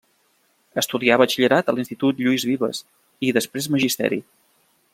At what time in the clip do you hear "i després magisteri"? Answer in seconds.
3.29-4.19